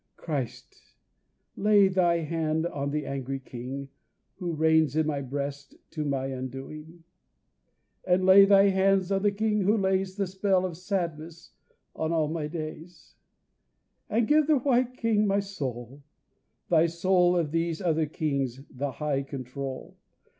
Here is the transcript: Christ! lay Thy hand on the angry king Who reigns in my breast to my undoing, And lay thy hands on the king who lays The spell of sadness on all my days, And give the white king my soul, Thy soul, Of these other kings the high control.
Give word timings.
Christ! 0.17 0.95
lay 1.55 1.87
Thy 1.87 2.21
hand 2.23 2.65
on 2.65 2.89
the 2.89 3.05
angry 3.05 3.39
king 3.39 3.89
Who 4.37 4.53
reigns 4.55 4.95
in 4.95 5.05
my 5.05 5.21
breast 5.21 5.75
to 5.91 6.03
my 6.03 6.25
undoing, 6.25 7.03
And 8.03 8.25
lay 8.25 8.45
thy 8.45 8.69
hands 8.69 9.11
on 9.11 9.21
the 9.21 9.31
king 9.31 9.61
who 9.61 9.77
lays 9.77 10.15
The 10.15 10.25
spell 10.25 10.65
of 10.65 10.75
sadness 10.75 11.51
on 11.95 12.11
all 12.11 12.29
my 12.29 12.47
days, 12.47 13.13
And 14.09 14.27
give 14.27 14.47
the 14.47 14.57
white 14.57 14.95
king 14.97 15.27
my 15.27 15.39
soul, 15.39 16.01
Thy 16.67 16.87
soul, 16.87 17.37
Of 17.37 17.51
these 17.51 17.79
other 17.79 18.07
kings 18.07 18.59
the 18.71 18.93
high 18.93 19.21
control. 19.21 19.97